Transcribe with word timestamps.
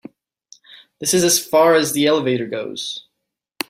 This 0.97 1.13
is 1.13 1.23
as 1.23 1.37
far 1.39 1.75
as 1.75 1.93
the 1.93 2.07
elevator 2.07 2.47
goes. 2.47 3.05